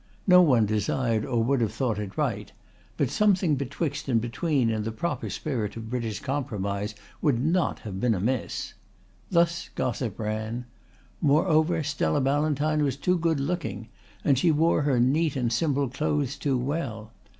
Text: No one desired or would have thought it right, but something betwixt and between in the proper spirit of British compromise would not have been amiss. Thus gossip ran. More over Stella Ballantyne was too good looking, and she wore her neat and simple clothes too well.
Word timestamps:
No 0.25 0.41
one 0.41 0.65
desired 0.65 1.25
or 1.27 1.43
would 1.43 1.61
have 1.61 1.71
thought 1.73 1.99
it 1.99 2.17
right, 2.17 2.51
but 2.97 3.11
something 3.11 3.55
betwixt 3.55 4.09
and 4.09 4.19
between 4.19 4.71
in 4.71 4.81
the 4.81 4.91
proper 4.91 5.29
spirit 5.29 5.77
of 5.77 5.91
British 5.91 6.19
compromise 6.19 6.95
would 7.21 7.39
not 7.39 7.81
have 7.81 7.99
been 7.99 8.15
amiss. 8.15 8.73
Thus 9.29 9.69
gossip 9.75 10.17
ran. 10.17 10.65
More 11.21 11.45
over 11.45 11.83
Stella 11.83 12.19
Ballantyne 12.19 12.81
was 12.83 12.97
too 12.97 13.19
good 13.19 13.39
looking, 13.39 13.89
and 14.23 14.39
she 14.39 14.49
wore 14.49 14.81
her 14.81 14.99
neat 14.99 15.35
and 15.35 15.53
simple 15.53 15.87
clothes 15.87 16.35
too 16.35 16.57
well. 16.57 17.13